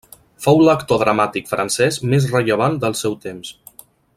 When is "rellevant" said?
2.35-2.81